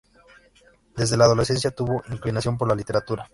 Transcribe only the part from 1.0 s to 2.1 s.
la adolescencia tuvo